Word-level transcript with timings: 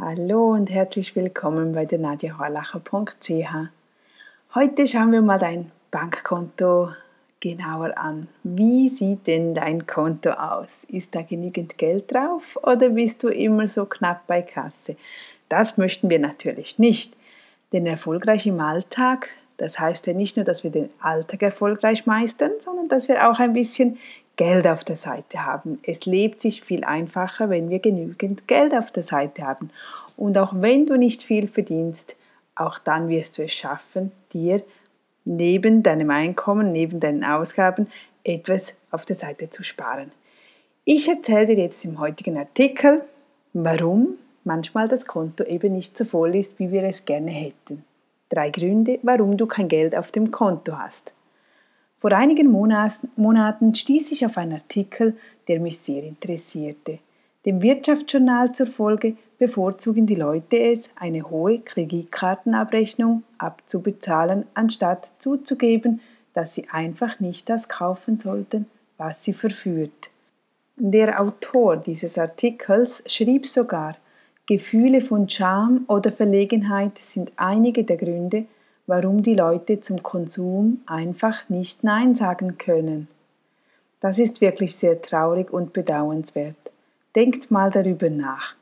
Hallo 0.00 0.52
und 0.52 0.70
herzlich 0.70 1.16
willkommen 1.16 1.72
bei 1.72 1.84
der 1.84 1.98
nadiahorlacher.ch. 1.98 3.68
Heute 4.54 4.86
schauen 4.86 5.10
wir 5.10 5.22
mal 5.22 5.40
dein 5.40 5.72
Bankkonto 5.90 6.90
genauer 7.40 7.98
an. 7.98 8.28
Wie 8.44 8.88
sieht 8.90 9.26
denn 9.26 9.56
dein 9.56 9.88
Konto 9.88 10.30
aus? 10.30 10.84
Ist 10.84 11.16
da 11.16 11.22
genügend 11.22 11.78
Geld 11.78 12.14
drauf 12.14 12.56
oder 12.62 12.90
bist 12.90 13.24
du 13.24 13.28
immer 13.28 13.66
so 13.66 13.86
knapp 13.86 14.24
bei 14.28 14.40
Kasse? 14.40 14.94
Das 15.48 15.78
möchten 15.78 16.08
wir 16.10 16.20
natürlich 16.20 16.78
nicht, 16.78 17.16
denn 17.72 17.84
erfolgreich 17.84 18.46
im 18.46 18.60
Alltag, 18.60 19.30
das 19.58 19.78
heißt 19.78 20.06
ja 20.06 20.14
nicht 20.14 20.36
nur, 20.36 20.44
dass 20.44 20.64
wir 20.64 20.70
den 20.70 20.88
Alltag 21.00 21.42
erfolgreich 21.42 22.06
meistern, 22.06 22.52
sondern 22.60 22.88
dass 22.88 23.08
wir 23.08 23.28
auch 23.28 23.38
ein 23.38 23.52
bisschen 23.52 23.98
Geld 24.36 24.68
auf 24.68 24.84
der 24.84 24.96
Seite 24.96 25.44
haben. 25.44 25.80
Es 25.82 26.06
lebt 26.06 26.40
sich 26.40 26.62
viel 26.62 26.84
einfacher, 26.84 27.50
wenn 27.50 27.68
wir 27.68 27.80
genügend 27.80 28.46
Geld 28.46 28.72
auf 28.72 28.92
der 28.92 29.02
Seite 29.02 29.42
haben. 29.42 29.70
Und 30.16 30.38
auch 30.38 30.52
wenn 30.56 30.86
du 30.86 30.96
nicht 30.96 31.24
viel 31.24 31.48
verdienst, 31.48 32.16
auch 32.54 32.78
dann 32.78 33.08
wirst 33.08 33.36
du 33.36 33.42
es 33.42 33.52
schaffen, 33.52 34.12
dir 34.32 34.62
neben 35.24 35.82
deinem 35.82 36.10
Einkommen, 36.10 36.70
neben 36.70 37.00
deinen 37.00 37.24
Ausgaben 37.24 37.88
etwas 38.22 38.76
auf 38.92 39.04
der 39.04 39.16
Seite 39.16 39.50
zu 39.50 39.64
sparen. 39.64 40.12
Ich 40.84 41.08
erzähle 41.08 41.46
dir 41.46 41.64
jetzt 41.64 41.84
im 41.84 41.98
heutigen 41.98 42.38
Artikel, 42.38 43.02
warum 43.52 44.18
manchmal 44.44 44.86
das 44.86 45.06
Konto 45.06 45.42
eben 45.44 45.74
nicht 45.74 45.98
so 45.98 46.04
voll 46.04 46.36
ist, 46.36 46.60
wie 46.60 46.70
wir 46.70 46.84
es 46.84 47.04
gerne 47.04 47.32
hätten. 47.32 47.84
Drei 48.28 48.50
Gründe, 48.50 48.98
warum 49.02 49.36
du 49.36 49.46
kein 49.46 49.68
Geld 49.68 49.96
auf 49.96 50.12
dem 50.12 50.30
Konto 50.30 50.78
hast. 50.78 51.14
Vor 51.96 52.12
einigen 52.12 52.50
Monaten 52.50 53.74
stieß 53.74 54.12
ich 54.12 54.24
auf 54.24 54.38
einen 54.38 54.52
Artikel, 54.52 55.16
der 55.48 55.58
mich 55.60 55.78
sehr 55.78 56.04
interessierte. 56.04 57.00
Dem 57.44 57.62
Wirtschaftsjournal 57.62 58.52
zur 58.52 58.66
Folge 58.66 59.16
bevorzugen 59.38 60.06
die 60.06 60.14
Leute 60.14 60.58
es, 60.60 60.90
eine 60.96 61.28
hohe 61.30 61.60
Kreditkartenabrechnung 61.60 63.22
abzubezahlen, 63.38 64.44
anstatt 64.54 65.12
zuzugeben, 65.18 66.00
dass 66.34 66.54
sie 66.54 66.68
einfach 66.70 67.20
nicht 67.20 67.48
das 67.48 67.68
kaufen 67.68 68.18
sollten, 68.18 68.66
was 68.96 69.24
sie 69.24 69.32
verführt. 69.32 70.10
Der 70.76 71.20
Autor 71.20 71.76
dieses 71.76 72.18
Artikels 72.18 73.02
schrieb 73.06 73.46
sogar, 73.46 73.96
Gefühle 74.48 75.02
von 75.02 75.28
Scham 75.28 75.84
oder 75.88 76.10
Verlegenheit 76.10 76.96
sind 76.96 77.32
einige 77.36 77.84
der 77.84 77.98
Gründe, 77.98 78.46
warum 78.86 79.22
die 79.22 79.34
Leute 79.34 79.82
zum 79.82 80.02
Konsum 80.02 80.80
einfach 80.86 81.46
nicht 81.50 81.84
Nein 81.84 82.14
sagen 82.14 82.56
können. 82.56 83.08
Das 84.00 84.18
ist 84.18 84.40
wirklich 84.40 84.74
sehr 84.74 85.02
traurig 85.02 85.52
und 85.52 85.74
bedauernswert. 85.74 86.72
Denkt 87.14 87.50
mal 87.50 87.70
darüber 87.70 88.08
nach. 88.08 88.54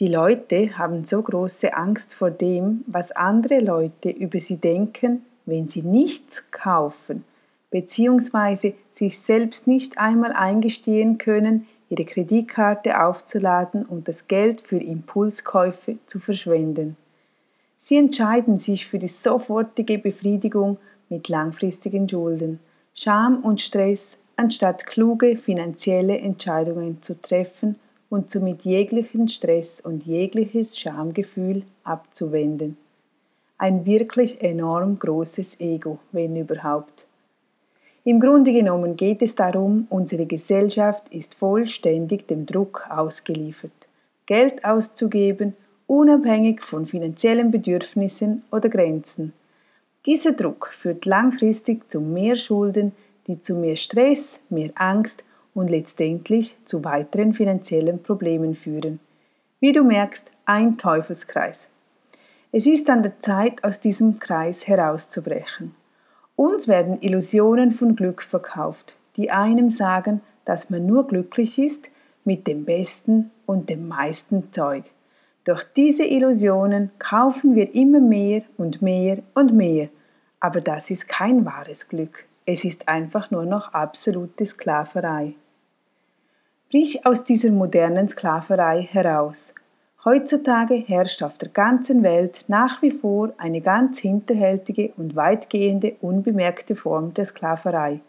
Die 0.00 0.08
Leute 0.08 0.76
haben 0.76 1.06
so 1.06 1.22
große 1.22 1.72
Angst 1.74 2.14
vor 2.14 2.30
dem, 2.30 2.84
was 2.86 3.12
andere 3.12 3.60
Leute 3.60 4.10
über 4.10 4.38
sie 4.38 4.58
denken, 4.58 5.24
wenn 5.46 5.66
sie 5.66 5.82
nichts 5.82 6.50
kaufen, 6.50 7.24
beziehungsweise 7.70 8.74
sich 8.90 9.18
selbst 9.18 9.66
nicht 9.66 9.96
einmal 9.96 10.32
eingestehen 10.32 11.16
können, 11.16 11.66
ihre 11.92 12.04
Kreditkarte 12.04 13.02
aufzuladen 13.04 13.84
und 13.84 14.08
das 14.08 14.26
Geld 14.26 14.62
für 14.62 14.78
Impulskäufe 14.78 15.98
zu 16.06 16.18
verschwenden. 16.18 16.96
Sie 17.76 17.96
entscheiden 17.96 18.58
sich 18.58 18.86
für 18.86 18.98
die 18.98 19.08
sofortige 19.08 19.98
Befriedigung 19.98 20.78
mit 21.10 21.28
langfristigen 21.28 22.08
Schulden, 22.08 22.60
Scham 22.94 23.44
und 23.44 23.60
Stress, 23.60 24.18
anstatt 24.36 24.86
kluge 24.86 25.36
finanzielle 25.36 26.18
Entscheidungen 26.18 27.02
zu 27.02 27.20
treffen 27.20 27.76
und 28.08 28.30
somit 28.30 28.62
jeglichen 28.62 29.28
Stress 29.28 29.80
und 29.80 30.06
jegliches 30.06 30.78
Schamgefühl 30.78 31.64
abzuwenden. 31.84 32.78
Ein 33.58 33.84
wirklich 33.84 34.40
enorm 34.40 34.98
großes 34.98 35.60
Ego, 35.60 35.98
wenn 36.10 36.36
überhaupt. 36.36 37.06
Im 38.04 38.18
Grunde 38.18 38.52
genommen 38.52 38.96
geht 38.96 39.22
es 39.22 39.34
darum, 39.34 39.86
unsere 39.88 40.26
Gesellschaft 40.26 41.08
ist 41.10 41.36
vollständig 41.36 42.26
dem 42.26 42.46
Druck 42.46 42.86
ausgeliefert, 42.90 43.88
Geld 44.26 44.64
auszugeben 44.64 45.54
unabhängig 45.92 46.62
von 46.62 46.86
finanziellen 46.86 47.50
Bedürfnissen 47.50 48.44
oder 48.50 48.70
Grenzen. 48.70 49.34
Dieser 50.06 50.32
Druck 50.32 50.70
führt 50.72 51.04
langfristig 51.04 51.90
zu 51.90 52.00
mehr 52.00 52.34
Schulden, 52.34 52.92
die 53.26 53.42
zu 53.42 53.54
mehr 53.54 53.76
Stress, 53.76 54.40
mehr 54.48 54.70
Angst 54.74 55.22
und 55.54 55.68
letztendlich 55.68 56.56
zu 56.64 56.82
weiteren 56.82 57.34
finanziellen 57.34 58.02
Problemen 58.02 58.54
führen. 58.54 59.00
Wie 59.60 59.72
du 59.72 59.84
merkst, 59.84 60.30
ein 60.46 60.78
Teufelskreis. 60.78 61.68
Es 62.52 62.66
ist 62.66 62.88
an 62.88 63.02
der 63.02 63.20
Zeit, 63.20 63.62
aus 63.62 63.78
diesem 63.78 64.18
Kreis 64.18 64.66
herauszubrechen. 64.66 65.74
Uns 66.36 66.66
werden 66.68 67.00
Illusionen 67.00 67.72
von 67.72 67.94
Glück 67.94 68.22
verkauft, 68.22 68.96
die 69.16 69.30
einem 69.30 69.70
sagen, 69.70 70.22
dass 70.44 70.70
man 70.70 70.86
nur 70.86 71.06
glücklich 71.06 71.58
ist 71.58 71.90
mit 72.24 72.46
dem 72.46 72.64
besten 72.64 73.30
und 73.46 73.68
dem 73.68 73.88
meisten 73.88 74.52
Zeug. 74.52 74.90
Durch 75.44 75.64
diese 75.64 76.04
Illusionen 76.04 76.90
kaufen 76.98 77.54
wir 77.54 77.74
immer 77.74 78.00
mehr 78.00 78.42
und 78.56 78.80
mehr 78.80 79.18
und 79.34 79.52
mehr, 79.52 79.88
aber 80.40 80.60
das 80.60 80.90
ist 80.90 81.08
kein 81.08 81.44
wahres 81.44 81.88
Glück, 81.88 82.24
es 82.46 82.64
ist 82.64 82.88
einfach 82.88 83.30
nur 83.30 83.44
noch 83.44 83.72
absolute 83.72 84.46
Sklaverei. 84.46 85.34
Brich 86.70 87.04
aus 87.04 87.24
dieser 87.24 87.50
modernen 87.50 88.08
Sklaverei 88.08 88.82
heraus. 88.82 89.52
Heutzutage 90.04 90.74
herrscht 90.74 91.22
auf 91.22 91.38
der 91.38 91.48
ganzen 91.48 92.02
Welt 92.02 92.44
nach 92.48 92.82
wie 92.82 92.90
vor 92.90 93.32
eine 93.38 93.60
ganz 93.60 94.00
hinterhältige 94.00 94.92
und 94.96 95.14
weitgehende 95.14 95.96
unbemerkte 96.00 96.74
Form 96.74 97.14
der 97.14 97.24
Sklaverei. 97.24 98.00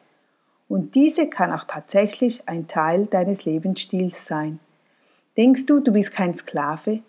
Und 0.68 0.96
diese 0.96 1.28
kann 1.28 1.52
auch 1.52 1.66
tatsächlich 1.66 2.48
ein 2.50 2.68
Teil 2.68 3.06
deines 3.06 3.46
Lebensstils 3.46 4.26
sein. 4.26 4.60
Denkst 5.38 5.68
du, 5.68 5.80
du 5.80 5.92
bist 5.92 6.12
kein 6.14 6.36
Sklave, 6.36 7.02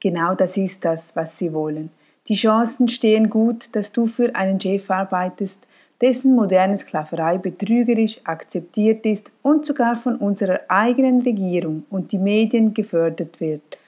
Genau 0.00 0.34
das 0.34 0.56
ist 0.56 0.84
das, 0.84 1.16
was 1.16 1.38
sie 1.38 1.52
wollen. 1.52 1.90
Die 2.28 2.34
Chancen 2.34 2.88
stehen 2.88 3.30
gut, 3.30 3.74
dass 3.74 3.92
du 3.92 4.06
für 4.06 4.34
einen 4.34 4.60
Chef 4.60 4.90
arbeitest, 4.90 5.60
dessen 6.00 6.36
moderne 6.36 6.76
Sklaverei 6.76 7.38
betrügerisch 7.38 8.20
akzeptiert 8.22 9.04
ist 9.06 9.32
und 9.42 9.66
sogar 9.66 9.96
von 9.96 10.16
unserer 10.16 10.60
eigenen 10.68 11.22
Regierung 11.22 11.84
und 11.90 12.12
die 12.12 12.18
Medien 12.18 12.74
gefördert 12.74 13.40
wird. 13.40 13.78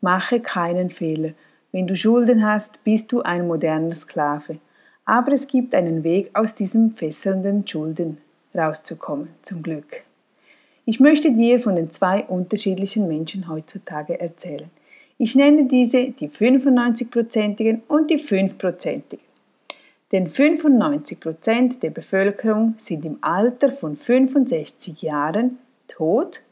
Mache 0.00 0.40
keinen 0.40 0.90
Fehler. 0.90 1.32
Wenn 1.72 1.86
du 1.86 1.96
Schulden 1.96 2.46
hast, 2.46 2.82
bist 2.84 3.12
du 3.12 3.22
ein 3.22 3.46
moderner 3.46 3.94
Sklave. 3.94 4.58
Aber 5.04 5.32
es 5.32 5.46
gibt 5.46 5.74
einen 5.74 6.04
Weg 6.04 6.30
aus 6.34 6.54
diesem 6.54 6.92
fesselnden 6.92 7.66
Schulden 7.66 8.18
rauszukommen, 8.54 9.30
zum 9.42 9.62
Glück. 9.62 10.04
Ich 10.84 11.00
möchte 11.00 11.32
dir 11.32 11.60
von 11.60 11.76
den 11.76 11.90
zwei 11.90 12.24
unterschiedlichen 12.24 13.08
Menschen 13.08 13.48
heutzutage 13.48 14.18
erzählen. 14.20 14.70
Ich 15.18 15.34
nenne 15.34 15.66
diese 15.66 16.10
die 16.10 16.30
95-prozentigen 16.30 17.82
und 17.88 18.10
die 18.10 18.18
5-prozentigen. 18.18 19.20
Denn 20.12 20.26
95% 20.26 21.80
der 21.80 21.90
Bevölkerung 21.90 22.74
sind 22.78 23.04
im 23.04 23.18
Alter 23.20 23.72
von 23.72 23.96
65 23.96 25.02
Jahren 25.02 25.58
tot 25.86 26.42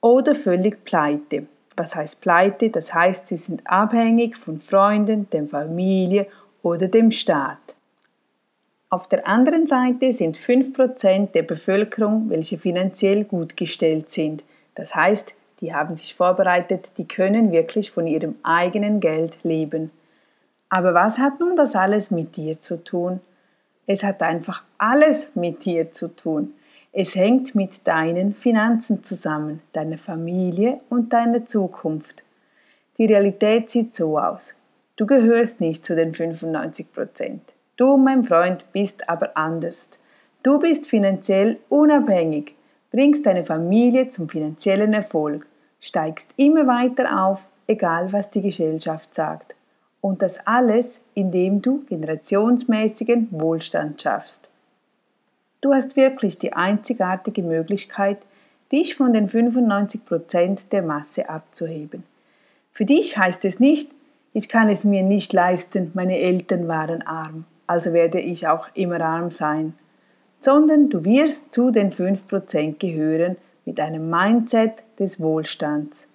oder 0.00 0.34
völlig 0.34 0.84
pleite. 0.84 1.46
Was 1.76 1.96
heißt 1.96 2.20
pleite? 2.20 2.70
Das 2.70 2.92
heißt, 2.92 3.26
sie 3.26 3.36
sind 3.36 3.62
abhängig 3.66 4.36
von 4.36 4.60
Freunden, 4.60 5.28
der 5.30 5.46
Familie 5.46 6.26
oder 6.62 6.88
dem 6.88 7.10
Staat. 7.10 7.76
Auf 8.90 9.08
der 9.08 9.26
anderen 9.26 9.66
Seite 9.66 10.12
sind 10.12 10.36
5% 10.36 11.32
der 11.32 11.42
Bevölkerung, 11.44 12.28
welche 12.28 12.58
finanziell 12.58 13.24
gut 13.24 13.56
gestellt 13.56 14.12
sind. 14.12 14.44
Das 14.74 14.94
heißt, 14.94 15.34
die 15.60 15.74
haben 15.74 15.96
sich 15.96 16.14
vorbereitet, 16.14 16.92
die 16.98 17.08
können 17.08 17.52
wirklich 17.52 17.90
von 17.90 18.06
ihrem 18.06 18.34
eigenen 18.42 19.00
Geld 19.00 19.38
leben. 19.44 19.90
Aber 20.68 20.92
was 20.92 21.18
hat 21.18 21.40
nun 21.40 21.56
das 21.56 21.74
alles 21.74 22.10
mit 22.10 22.36
dir 22.36 22.60
zu 22.60 22.82
tun? 22.82 23.20
Es 23.86 24.02
hat 24.02 24.22
einfach 24.22 24.62
alles 24.76 25.30
mit 25.34 25.64
dir 25.64 25.92
zu 25.92 26.08
tun. 26.08 26.54
Es 26.92 27.14
hängt 27.14 27.54
mit 27.54 27.86
deinen 27.86 28.34
Finanzen 28.34 29.02
zusammen, 29.02 29.62
deiner 29.72 29.98
Familie 29.98 30.80
und 30.90 31.12
deiner 31.12 31.46
Zukunft. 31.46 32.22
Die 32.98 33.06
Realität 33.06 33.70
sieht 33.70 33.94
so 33.94 34.18
aus. 34.18 34.54
Du 34.96 35.06
gehörst 35.06 35.60
nicht 35.60 35.86
zu 35.86 35.96
den 35.96 36.12
95 36.12 36.92
Prozent. 36.92 37.42
Du, 37.76 37.96
mein 37.96 38.24
Freund, 38.24 38.70
bist 38.72 39.08
aber 39.08 39.36
anders. 39.36 39.88
Du 40.42 40.58
bist 40.58 40.86
finanziell 40.86 41.58
unabhängig, 41.70 42.54
bringst 42.90 43.24
deine 43.24 43.44
Familie 43.44 44.10
zum 44.10 44.28
finanziellen 44.28 44.92
Erfolg 44.92 45.46
steigst 45.82 46.32
immer 46.36 46.66
weiter 46.66 47.26
auf, 47.26 47.48
egal 47.66 48.12
was 48.12 48.30
die 48.30 48.40
Gesellschaft 48.40 49.14
sagt. 49.14 49.56
Und 50.00 50.22
das 50.22 50.46
alles, 50.46 51.00
indem 51.14 51.60
du 51.60 51.84
generationsmäßigen 51.84 53.28
Wohlstand 53.32 54.00
schaffst. 54.00 54.48
Du 55.62 55.72
hast 55.72 55.94
wirklich 55.94 56.38
die 56.38 56.52
einzigartige 56.52 57.44
Möglichkeit, 57.44 58.18
dich 58.72 58.96
von 58.96 59.12
den 59.12 59.28
95% 59.28 60.68
der 60.72 60.82
Masse 60.82 61.28
abzuheben. 61.28 62.02
Für 62.72 62.84
dich 62.84 63.16
heißt 63.16 63.44
es 63.44 63.60
nicht, 63.60 63.92
ich 64.32 64.48
kann 64.48 64.68
es 64.68 64.82
mir 64.82 65.04
nicht 65.04 65.32
leisten, 65.32 65.92
meine 65.94 66.18
Eltern 66.18 66.66
waren 66.66 67.02
arm, 67.02 67.44
also 67.68 67.92
werde 67.92 68.18
ich 68.18 68.48
auch 68.48 68.70
immer 68.74 69.00
arm 69.02 69.30
sein, 69.30 69.74
sondern 70.40 70.88
du 70.88 71.04
wirst 71.04 71.52
zu 71.52 71.70
den 71.70 71.92
5% 71.92 72.78
gehören 72.78 73.36
mit 73.64 73.78
einem 73.78 74.10
Mindset 74.10 74.82
des 74.98 75.20
Wohlstands. 75.20 76.08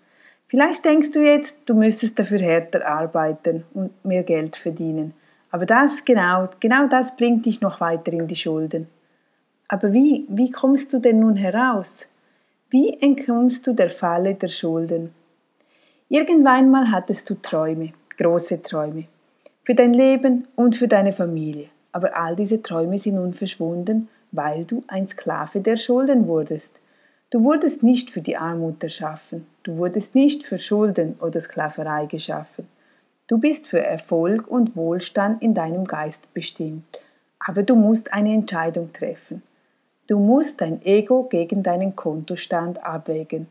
Vielleicht 0.47 0.83
denkst 0.83 1.11
du 1.11 1.21
jetzt, 1.21 1.59
du 1.67 1.73
müsstest 1.73 2.19
dafür 2.19 2.39
härter 2.39 2.85
arbeiten 2.85 3.63
und 3.73 4.03
mehr 4.03 4.23
Geld 4.23 4.57
verdienen. 4.57 5.13
Aber 5.51 5.65
das 5.65 6.03
genau, 6.03 6.49
genau 6.59 6.87
das 6.87 7.15
bringt 7.15 7.45
dich 7.45 7.61
noch 7.61 7.79
weiter 7.79 8.11
in 8.11 8.27
die 8.27 8.35
Schulden. 8.35 8.87
Aber 9.69 9.91
wie, 9.91 10.25
wie 10.29 10.49
kommst 10.49 10.93
du 10.93 10.99
denn 10.99 11.19
nun 11.19 11.35
heraus? 11.35 12.07
Wie 12.69 12.97
entkommst 13.01 13.67
du 13.67 13.73
der 13.73 13.89
Falle 13.89 14.35
der 14.35 14.47
Schulden? 14.47 15.13
Irgendwann 16.09 16.71
mal 16.71 16.89
hattest 16.89 17.29
du 17.29 17.35
Träume, 17.35 17.91
große 18.17 18.61
Träume, 18.61 19.05
für 19.63 19.75
dein 19.75 19.93
Leben 19.93 20.47
und 20.55 20.77
für 20.77 20.87
deine 20.87 21.11
Familie. 21.11 21.67
Aber 21.91 22.17
all 22.17 22.35
diese 22.35 22.61
Träume 22.61 22.97
sind 22.97 23.15
nun 23.15 23.33
verschwunden, 23.33 24.07
weil 24.31 24.63
du 24.63 24.83
ein 24.87 25.07
Sklave 25.07 25.59
der 25.59 25.75
Schulden 25.75 26.27
wurdest. 26.27 26.75
Du 27.29 27.43
wurdest 27.43 27.83
nicht 27.83 28.09
für 28.09 28.21
die 28.21 28.37
Armut 28.37 28.81
erschaffen, 28.83 29.45
du 29.63 29.75
wurdest 29.75 30.15
nicht 30.15 30.43
für 30.45 30.59
Schulden 30.59 31.17
oder 31.19 31.41
Sklaverei 31.41 32.05
geschaffen. 32.05 32.69
Du 33.27 33.37
bist 33.37 33.67
für 33.67 33.81
Erfolg 33.81 34.47
und 34.47 34.77
Wohlstand 34.77 35.41
in 35.41 35.53
deinem 35.53 35.83
Geist 35.83 36.33
bestimmt. 36.33 37.01
Aber 37.39 37.63
du 37.63 37.75
musst 37.75 38.13
eine 38.13 38.33
Entscheidung 38.33 38.93
treffen. 38.93 39.43
Du 40.07 40.19
musst 40.19 40.61
dein 40.61 40.81
Ego 40.85 41.23
gegen 41.23 41.63
deinen 41.63 41.93
Kontostand 41.93 42.81
abwägen. 42.81 43.47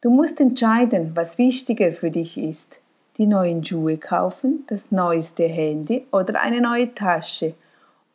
Du 0.00 0.10
musst 0.10 0.40
entscheiden, 0.40 1.16
was 1.16 1.38
wichtiger 1.38 1.90
für 1.90 2.12
dich 2.12 2.38
ist. 2.38 2.78
Die 3.16 3.26
neuen 3.26 3.64
Schuhe 3.64 3.98
kaufen, 3.98 4.62
das 4.68 4.92
neueste 4.92 5.48
Handy 5.48 6.06
oder 6.12 6.40
eine 6.40 6.60
neue 6.60 6.94
Tasche. 6.94 7.54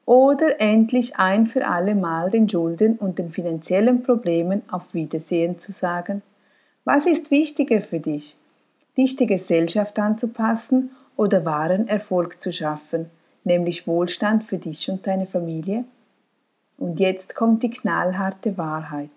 Oder 0.06 0.62
endlich 0.62 1.18
ein 1.18 1.45
für 1.45 1.68
alle 1.68 1.94
Mal 1.94 2.30
den 2.30 2.47
Schulden 2.47 2.95
und 2.95 3.19
den 3.19 3.33
finanziellen 3.33 4.01
Problemen 4.01 4.62
auf 4.71 4.94
Wiedersehen 4.94 5.59
zu 5.59 5.74
sagen. 5.74 6.21
Was 6.86 7.06
ist 7.06 7.31
wichtiger 7.31 7.81
für 7.81 8.00
dich? 8.00 8.38
Dich 8.95 9.18
die 9.18 9.27
Gesellschaft 9.27 10.00
anzupassen 10.00 10.91
oder 11.18 11.44
wahren 11.44 11.89
Erfolg 11.89 12.41
zu 12.41 12.53
schaffen, 12.53 13.09
nämlich 13.44 13.88
Wohlstand 13.88 14.45
für 14.45 14.57
dich 14.57 14.89
und 14.89 15.06
deine 15.06 15.25
Familie? 15.25 15.83
Und 16.83 17.00
jetzt 17.00 17.33
kommt 17.33 17.63
die 17.63 17.69
knallharte 17.69 18.57
Wahrheit. 18.57 19.15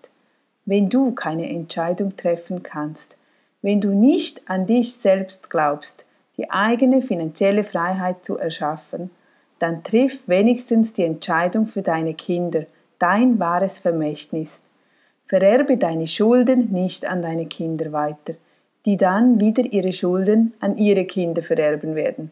Wenn 0.63 0.87
du 0.87 1.11
keine 1.11 1.49
Entscheidung 1.49 2.15
treffen 2.15 2.63
kannst, 2.63 3.17
wenn 3.61 3.81
du 3.81 3.89
nicht 3.89 4.41
an 4.49 4.65
dich 4.65 4.95
selbst 4.95 5.49
glaubst, 5.49 6.05
die 6.37 6.49
eigene 6.49 7.01
finanzielle 7.01 7.65
Freiheit 7.65 8.23
zu 8.23 8.37
erschaffen, 8.37 9.09
dann 9.59 9.83
triff 9.83 10.29
wenigstens 10.29 10.93
die 10.93 11.03
Entscheidung 11.03 11.65
für 11.65 11.81
deine 11.81 12.13
Kinder, 12.13 12.67
dein 12.99 13.37
wahres 13.37 13.79
Vermächtnis. 13.79 14.61
Vererbe 15.25 15.75
deine 15.75 16.07
Schulden 16.07 16.71
nicht 16.71 17.05
an 17.05 17.21
deine 17.21 17.47
Kinder 17.47 17.91
weiter, 17.91 18.35
die 18.85 18.95
dann 18.95 19.41
wieder 19.41 19.65
ihre 19.65 19.91
Schulden 19.91 20.53
an 20.61 20.77
ihre 20.77 21.03
Kinder 21.03 21.41
vererben 21.41 21.95
werden. 21.95 22.31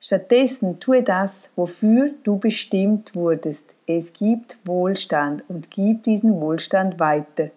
Stattdessen 0.00 0.78
tue 0.78 1.02
das, 1.02 1.50
wofür 1.56 2.10
du 2.22 2.38
bestimmt 2.38 3.14
wurdest. 3.14 3.74
Es 3.86 4.12
gibt 4.12 4.58
Wohlstand 4.64 5.42
und 5.48 5.70
gib 5.70 6.02
diesen 6.02 6.40
Wohlstand 6.40 7.00
weiter. 7.00 7.50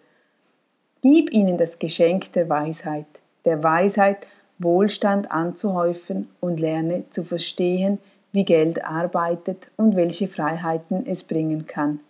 Gib 1.01 1.31
ihnen 1.31 1.57
das 1.57 1.79
Geschenk 1.79 2.31
der 2.33 2.49
Weisheit, 2.49 3.05
der 3.45 3.63
Weisheit, 3.63 4.27
Wohlstand 4.57 5.31
anzuhäufen 5.31 6.27
und 6.41 6.59
lerne 6.59 7.05
zu 7.09 7.23
verstehen, 7.23 7.99
wie 8.31 8.43
Geld 8.43 8.83
arbeitet 8.83 9.71
und 9.77 9.95
welche 9.95 10.27
Freiheiten 10.27 11.05
es 11.05 11.23
bringen 11.23 11.65
kann. 11.65 12.01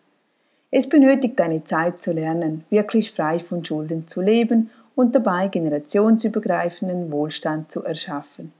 Es 0.72 0.88
benötigt 0.88 1.40
eine 1.42 1.64
Zeit 1.64 2.00
zu 2.00 2.12
lernen, 2.12 2.64
wirklich 2.70 3.12
frei 3.12 3.40
von 3.40 3.64
Schulden 3.64 4.08
zu 4.08 4.22
leben 4.22 4.70
und 4.96 5.16
dabei 5.16 5.48
generationsübergreifenden 5.48 7.12
Wohlstand 7.12 7.72
zu 7.72 7.84
erschaffen. 7.84 8.54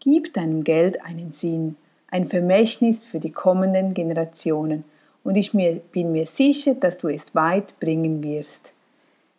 Gib 0.00 0.34
deinem 0.34 0.64
Geld 0.64 1.04
einen 1.04 1.32
Sinn, 1.32 1.76
ein 2.10 2.28
Vermächtnis 2.28 3.04
für 3.04 3.20
die 3.20 3.32
kommenden 3.32 3.94
Generationen 3.94 4.84
und 5.24 5.36
ich 5.36 5.52
bin 5.52 6.12
mir 6.12 6.26
sicher, 6.26 6.74
dass 6.74 6.98
du 6.98 7.08
es 7.08 7.34
weit 7.34 7.80
bringen 7.80 8.22
wirst. 8.22 8.74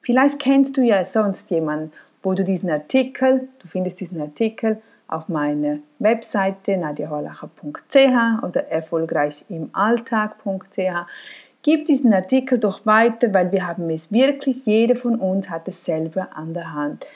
Vielleicht 0.02 0.40
kennst 0.40 0.76
du 0.78 0.82
ja 0.82 1.06
sonst 1.06 1.52
jemanden, 1.52 1.92
wo 2.22 2.34
du 2.34 2.44
diesen 2.44 2.70
Artikel, 2.70 3.48
du 3.60 3.68
findest 3.68 4.02
diesen 4.02 4.22
Artikel 4.22 4.82
auf 5.08 5.30
meiner 5.30 5.80
Webseite 6.00 6.76
nadiahorlacher.ch 6.78 8.44
oder 8.44 8.68
erfolgreichimaltag.ch. 8.68 11.08
Gib 11.62 11.86
diesen 11.86 12.14
Artikel 12.14 12.60
doch 12.60 12.86
weiter, 12.86 13.34
weil 13.34 13.52
wir 13.52 13.66
haben 13.66 13.90
es 13.90 14.12
wirklich, 14.12 14.66
jeder 14.66 14.96
von 14.96 15.16
uns 15.16 15.50
hat 15.50 15.68
es 15.68 15.84
selber 15.84 16.30
an 16.36 16.54
der 16.54 16.74
Hand. 16.74 17.08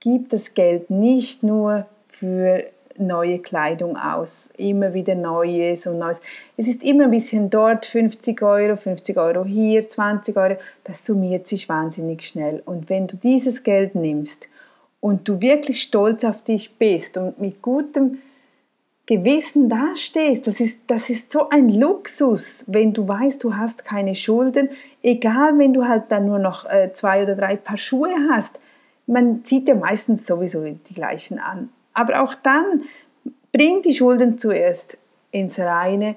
Gib 0.00 0.30
das 0.30 0.54
Geld 0.54 0.90
nicht 0.90 1.42
nur 1.42 1.86
für 2.08 2.64
neue 3.00 3.38
Kleidung 3.38 3.96
aus, 3.96 4.50
immer 4.56 4.94
wieder 4.94 5.14
Neues 5.14 5.86
und 5.86 5.98
Neues. 5.98 6.20
Es 6.56 6.68
ist 6.68 6.82
immer 6.82 7.04
ein 7.04 7.10
bisschen 7.10 7.50
dort 7.50 7.86
50 7.86 8.42
Euro, 8.42 8.76
50 8.76 9.16
Euro 9.16 9.44
hier, 9.44 9.86
20 9.88 10.36
Euro. 10.36 10.56
Das 10.84 11.04
summiert 11.04 11.46
sich 11.46 11.68
wahnsinnig 11.68 12.22
schnell. 12.22 12.62
Und 12.64 12.90
wenn 12.90 13.06
du 13.06 13.16
dieses 13.16 13.62
Geld 13.62 13.94
nimmst 13.94 14.48
und 15.00 15.28
du 15.28 15.40
wirklich 15.40 15.82
stolz 15.82 16.24
auf 16.24 16.42
dich 16.42 16.76
bist 16.76 17.18
und 17.18 17.40
mit 17.40 17.62
gutem 17.62 18.18
Gewissen 19.06 19.70
dastehst, 19.70 20.46
das 20.46 20.60
ist, 20.60 20.80
das 20.86 21.08
ist 21.08 21.32
so 21.32 21.48
ein 21.48 21.70
Luxus, 21.70 22.64
wenn 22.66 22.92
du 22.92 23.08
weißt, 23.08 23.42
du 23.42 23.56
hast 23.56 23.86
keine 23.86 24.14
Schulden, 24.14 24.68
egal 25.02 25.58
wenn 25.58 25.72
du 25.72 25.88
halt 25.88 26.04
dann 26.08 26.26
nur 26.26 26.38
noch 26.38 26.68
äh, 26.68 26.92
zwei 26.92 27.22
oder 27.22 27.34
drei 27.34 27.56
Paar 27.56 27.78
Schuhe 27.78 28.14
hast. 28.30 28.60
Man 29.06 29.42
zieht 29.46 29.66
ja 29.66 29.74
meistens 29.74 30.26
sowieso 30.26 30.62
die 30.62 30.94
gleichen 30.94 31.38
an. 31.38 31.70
Aber 31.98 32.22
auch 32.22 32.36
dann 32.36 32.84
bring 33.50 33.82
die 33.82 33.92
Schulden 33.92 34.38
zuerst 34.38 34.98
ins 35.32 35.58
Reine. 35.58 36.14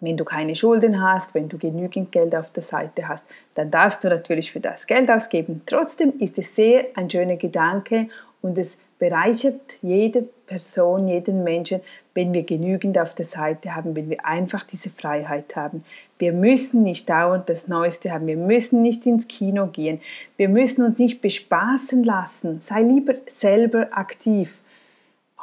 Wenn 0.00 0.16
du 0.16 0.24
keine 0.24 0.56
Schulden 0.56 1.00
hast, 1.00 1.32
wenn 1.32 1.48
du 1.48 1.58
genügend 1.58 2.10
Geld 2.10 2.34
auf 2.34 2.50
der 2.50 2.64
Seite 2.64 3.06
hast, 3.06 3.24
dann 3.54 3.70
darfst 3.70 4.02
du 4.02 4.08
natürlich 4.08 4.50
für 4.50 4.58
das 4.58 4.88
Geld 4.88 5.08
ausgeben. 5.08 5.62
Trotzdem 5.64 6.14
ist 6.18 6.38
es 6.38 6.56
sehr 6.56 6.86
ein 6.96 7.08
schöner 7.08 7.36
Gedanke 7.36 8.08
und 8.42 8.58
es 8.58 8.78
bereichert 8.98 9.78
jede 9.80 10.22
Person, 10.48 11.06
jeden 11.06 11.44
Menschen, 11.44 11.82
wenn 12.14 12.34
wir 12.34 12.42
genügend 12.42 12.98
auf 12.98 13.14
der 13.14 13.26
Seite 13.26 13.76
haben, 13.76 13.94
wenn 13.94 14.10
wir 14.10 14.26
einfach 14.26 14.64
diese 14.64 14.90
Freiheit 14.90 15.54
haben. 15.54 15.84
Wir 16.18 16.32
müssen 16.32 16.82
nicht 16.82 17.08
dauernd 17.08 17.48
das 17.48 17.68
Neueste 17.68 18.10
haben, 18.10 18.26
wir 18.26 18.36
müssen 18.36 18.82
nicht 18.82 19.06
ins 19.06 19.28
Kino 19.28 19.68
gehen, 19.68 20.00
wir 20.36 20.48
müssen 20.48 20.84
uns 20.84 20.98
nicht 20.98 21.20
bespaßen 21.20 22.02
lassen. 22.02 22.58
Sei 22.58 22.82
lieber 22.82 23.14
selber 23.26 23.86
aktiv. 23.92 24.56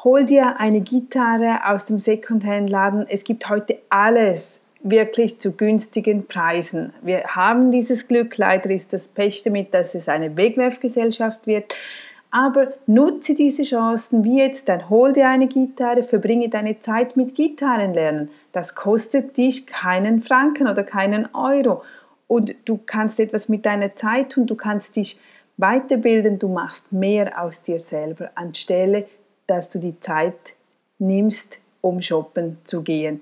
Hol 0.04 0.26
dir 0.26 0.60
eine 0.60 0.82
Gitarre 0.82 1.62
aus 1.66 1.88
dem 1.88 2.00
Secondhand-Laden. 2.00 3.08
Es 3.10 3.24
gibt 3.24 3.50
heute 3.50 3.80
alles 3.90 4.62
wirklich 4.84 5.40
zu 5.40 5.54
günstigen 5.54 6.28
Preisen. 6.28 6.94
Wir 7.02 7.24
haben 7.24 7.72
dieses 7.72 8.08
Glück, 8.08 8.38
leider 8.38 8.70
ist 8.70 8.94
das 8.94 9.08
Pech 9.08 9.42
damit, 9.42 9.74
dass 9.74 9.96
es 9.96 10.08
eine 10.08 10.38
Wegwerfgesellschaft 10.38 11.48
wird. 11.48 11.74
Aber 12.30 12.74
nutze 12.86 13.34
diese 13.34 13.64
Chancen, 13.64 14.24
wie 14.24 14.38
jetzt, 14.38 14.70
dann 14.70 14.88
hol 14.88 15.14
dir 15.14 15.30
eine 15.30 15.48
Gitarre, 15.48 16.04
verbringe 16.04 16.50
deine 16.50 16.80
Zeit 16.80 17.18
mit 17.18 17.34
Gitarrenlernen. 17.34 18.30
Das 18.52 18.76
kostet 18.76 19.36
dich 19.36 19.66
keinen 19.66 20.22
Franken 20.22 20.68
oder 20.68 20.84
keinen 20.84 21.34
Euro. 21.34 21.82
Und 22.28 22.54
du 22.66 22.80
kannst 22.86 23.20
etwas 23.20 23.50
mit 23.50 23.66
deiner 23.66 23.96
Zeit 23.96 24.34
tun, 24.34 24.46
du 24.46 24.56
kannst 24.56 24.96
dich 24.96 25.20
weiterbilden, 25.58 26.38
du 26.38 26.50
machst 26.50 26.92
mehr 26.92 27.42
aus 27.42 27.64
dir 27.64 27.80
selber, 27.80 28.30
anstelle 28.36 29.08
dass 29.48 29.70
du 29.70 29.80
die 29.80 30.00
Zeit 30.00 30.56
nimmst, 31.00 31.60
um 31.82 32.02
shoppen 32.02 32.58
zu 32.64 32.82
gehen. 32.82 33.22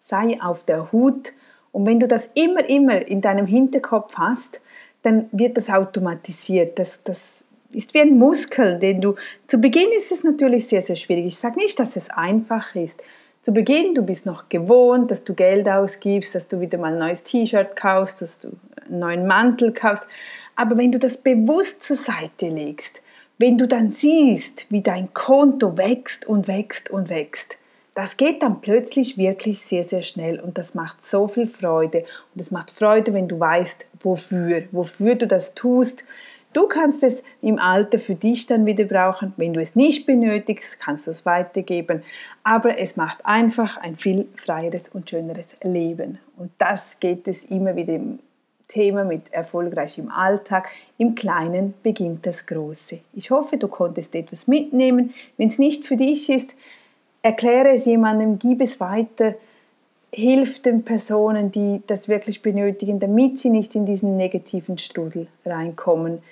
Sei 0.00 0.38
auf 0.40 0.64
der 0.64 0.92
Hut 0.92 1.32
und 1.72 1.84
wenn 1.84 2.00
du 2.00 2.08
das 2.08 2.30
immer, 2.34 2.66
immer 2.68 3.06
in 3.06 3.20
deinem 3.20 3.46
Hinterkopf 3.46 4.16
hast, 4.16 4.60
dann 5.02 5.28
wird 5.30 5.56
das 5.56 5.68
automatisiert. 5.68 6.78
Das, 6.78 7.02
das 7.04 7.44
ist 7.70 7.92
wie 7.92 8.00
ein 8.00 8.18
Muskel, 8.18 8.78
den 8.78 9.00
du. 9.00 9.14
Zu 9.46 9.58
Beginn 9.58 9.88
ist 9.96 10.10
es 10.10 10.24
natürlich 10.24 10.66
sehr, 10.66 10.80
sehr 10.80 10.96
schwierig. 10.96 11.26
Ich 11.26 11.36
sage 11.36 11.58
nicht, 11.58 11.78
dass 11.78 11.96
es 11.96 12.08
einfach 12.08 12.74
ist. 12.74 13.02
Zu 13.42 13.52
Beginn, 13.52 13.94
du 13.94 14.02
bist 14.02 14.26
noch 14.26 14.48
gewohnt, 14.48 15.10
dass 15.10 15.22
du 15.22 15.34
Geld 15.34 15.68
ausgibst, 15.68 16.34
dass 16.34 16.48
du 16.48 16.60
wieder 16.60 16.78
mal 16.78 16.94
ein 16.94 16.98
neues 16.98 17.22
T-Shirt 17.22 17.76
kaufst, 17.76 18.22
dass 18.22 18.38
du 18.38 18.52
einen 18.88 18.98
neuen 18.98 19.26
Mantel 19.26 19.72
kaufst. 19.72 20.08
Aber 20.56 20.78
wenn 20.78 20.90
du 20.90 20.98
das 20.98 21.18
bewusst 21.18 21.82
zur 21.82 21.96
Seite 21.96 22.48
legst, 22.48 23.02
wenn 23.38 23.58
du 23.58 23.68
dann 23.68 23.90
siehst, 23.90 24.66
wie 24.70 24.82
dein 24.82 25.12
Konto 25.12 25.76
wächst 25.76 26.26
und 26.26 26.48
wächst 26.48 26.90
und 26.90 27.08
wächst, 27.08 27.58
das 27.94 28.18
geht 28.18 28.42
dann 28.42 28.60
plötzlich 28.60 29.16
wirklich 29.16 29.62
sehr, 29.62 29.82
sehr 29.82 30.02
schnell 30.02 30.38
und 30.38 30.58
das 30.58 30.74
macht 30.74 31.04
so 31.04 31.28
viel 31.28 31.46
Freude. 31.46 32.04
Und 32.34 32.40
es 32.40 32.50
macht 32.50 32.70
Freude, 32.70 33.14
wenn 33.14 33.26
du 33.26 33.40
weißt, 33.40 33.86
wofür, 34.02 34.64
wofür 34.70 35.14
du 35.14 35.26
das 35.26 35.54
tust. 35.54 36.04
Du 36.52 36.68
kannst 36.68 37.02
es 37.02 37.22
im 37.40 37.58
Alter 37.58 37.98
für 37.98 38.14
dich 38.14 38.46
dann 38.46 38.66
wieder 38.66 38.84
brauchen. 38.84 39.32
Wenn 39.38 39.54
du 39.54 39.60
es 39.60 39.74
nicht 39.74 40.06
benötigst, 40.06 40.78
kannst 40.78 41.06
du 41.06 41.10
es 41.10 41.24
weitergeben. 41.24 42.02
Aber 42.42 42.78
es 42.78 42.96
macht 42.96 43.24
einfach 43.24 43.78
ein 43.78 43.96
viel 43.96 44.28
freieres 44.34 44.90
und 44.90 45.08
schöneres 45.08 45.56
Leben. 45.62 46.18
Und 46.36 46.50
das 46.58 47.00
geht 47.00 47.26
es 47.28 47.44
immer 47.44 47.76
wieder 47.76 47.98
Thema 48.68 49.04
mit 49.04 49.32
erfolgreich 49.32 49.98
im 49.98 50.10
Alltag. 50.10 50.70
Im 50.98 51.14
Kleinen 51.14 51.74
beginnt 51.82 52.26
das 52.26 52.46
Große. 52.46 53.00
Ich 53.14 53.30
hoffe, 53.30 53.56
du 53.56 53.68
konntest 53.68 54.14
etwas 54.14 54.46
mitnehmen. 54.46 55.14
Wenn 55.36 55.48
es 55.48 55.58
nicht 55.58 55.84
für 55.84 55.96
dich 55.96 56.28
ist, 56.30 56.54
erkläre 57.22 57.70
es 57.70 57.84
jemandem, 57.84 58.38
gib 58.38 58.60
es 58.60 58.80
weiter 58.80 59.34
hilft 60.16 60.64
den 60.64 60.82
Personen, 60.82 61.52
die 61.52 61.82
das 61.86 62.08
wirklich 62.08 62.40
benötigen, 62.40 62.98
damit 62.98 63.38
sie 63.38 63.50
nicht 63.50 63.74
in 63.74 63.84
diesen 63.84 64.16
negativen 64.16 64.78
Strudel 64.78 65.26
reinkommen. 65.44 66.22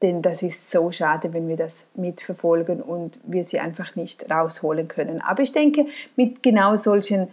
Denn 0.00 0.22
das 0.22 0.42
ist 0.42 0.70
so 0.70 0.90
schade, 0.90 1.34
wenn 1.34 1.46
wir 1.46 1.56
das 1.56 1.86
mitverfolgen 1.94 2.80
und 2.80 3.20
wir 3.24 3.44
sie 3.44 3.60
einfach 3.60 3.94
nicht 3.94 4.30
rausholen 4.30 4.88
können. 4.88 5.20
Aber 5.20 5.42
ich 5.42 5.52
denke, 5.52 5.86
mit 6.16 6.42
genau 6.42 6.76
solchen 6.76 7.28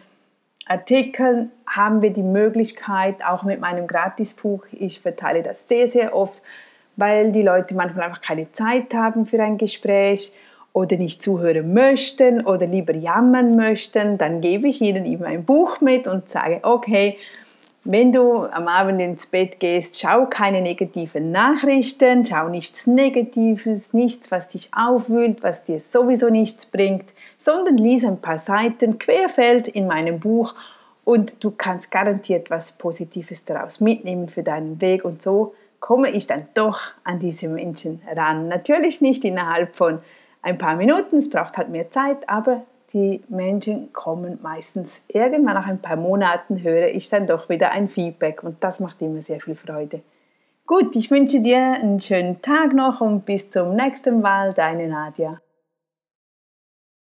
Artikeln 0.69 1.51
haben 1.65 2.01
wir 2.01 2.12
die 2.12 2.24
Möglichkeit, 2.24 3.24
auch 3.25 3.43
mit 3.43 3.59
meinem 3.59 3.88
Gratisbuch, 3.88 4.65
ich 4.71 5.00
verteile 5.00 5.43
das 5.43 5.67
sehr, 5.67 5.89
sehr 5.89 6.15
oft, 6.15 6.41
weil 6.95 7.31
die 7.31 7.43
Leute 7.43 7.75
manchmal 7.75 8.05
einfach 8.05 8.21
keine 8.21 8.51
Zeit 8.51 8.93
haben 8.93 9.25
für 9.25 9.41
ein 9.41 9.57
Gespräch 9.57 10.33
oder 10.74 10.97
nicht 10.97 11.24
zuhören 11.24 11.74
möchten 11.74 12.45
oder 12.45 12.67
lieber 12.67 12.95
jammern 12.95 13.55
möchten, 13.55 14.17
dann 14.17 14.41
gebe 14.41 14.67
ich 14.67 14.81
ihnen 14.81 15.05
eben 15.05 15.24
ein 15.24 15.45
Buch 15.45 15.81
mit 15.81 16.07
und 16.07 16.29
sage, 16.29 16.59
okay, 16.63 17.17
wenn 17.89 18.12
du 18.12 18.43
am 18.43 18.67
Abend 18.67 19.00
ins 19.01 19.27
Bett 19.27 19.62
gehst, 19.62 20.00
schau 20.00 20.25
keine 20.25 20.62
negativen 20.62 21.31
Nachrichten, 21.31 22.25
schau 22.25 22.50
nichts 22.50 22.86
Negatives, 22.86 23.93
nichts, 23.93 24.29
was 24.29 24.50
dich 24.50 24.69
aufwühlt, 24.75 25.41
was 25.41 25.63
dir 25.63 25.79
sowieso 25.79 26.29
nichts 26.29 26.65
bringt, 26.65 27.13
sondern 27.38 27.77
lies 27.77 28.06
ein 28.06 28.20
paar 28.20 28.39
Seiten 28.39 28.98
querfeld 28.98 29.67
in 29.67 29.88
meinem 29.88 30.20
Buch 30.20 30.56
und 31.06 31.44
du 31.44 31.51
kannst 31.51 31.91
garantiert 31.91 32.50
was 32.50 32.74
Positives 32.74 33.46
daraus 33.46 33.79
mitnehmen 33.79 34.29
für 34.29 34.44
deinen 34.44 34.82
Weg 34.82 35.06
und 35.06 35.22
so 35.22 35.53
komme 35.79 36.10
ich 36.10 36.27
dann 36.27 36.44
doch 36.53 36.79
an 37.03 37.20
diese 37.20 37.48
Menschen 37.48 38.01
ran. 38.13 38.48
Natürlich 38.48 39.01
nicht 39.01 39.24
innerhalb 39.24 39.75
von 39.75 40.00
ein 40.41 40.58
paar 40.58 40.75
Minuten, 40.75 41.17
es 41.17 41.29
braucht 41.29 41.58
halt 41.58 41.70
mehr 41.70 41.89
Zeit, 41.89 42.27
aber 42.27 42.63
die 42.94 43.22
Menschen 43.27 43.91
kommen 43.94 44.39
meistens 44.41 45.03
irgendwann 45.08 45.56
nach 45.56 45.67
ein 45.67 45.82
paar 45.82 45.98
Monaten 45.98 46.62
höre 46.63 46.88
ich 46.88 47.10
dann 47.10 47.27
doch 47.27 47.50
wieder 47.50 47.72
ein 47.72 47.89
Feedback 47.89 48.44
und 48.44 48.63
das 48.63 48.79
macht 48.79 49.01
immer 49.01 49.22
sehr 49.22 49.39
viel 49.39 49.56
Freude. 49.56 50.01
Gut, 50.65 50.96
ich 50.96 51.12
wünsche 51.12 51.41
dir 51.41 51.58
einen 51.58 52.00
schönen 52.00 52.41
Tag 52.41 52.74
noch 52.74 53.01
und 53.01 53.25
bis 53.25 53.50
zum 53.50 53.75
nächsten 53.75 54.22
Mal, 54.22 54.53
deine 54.53 54.88
Nadja. 54.88 55.39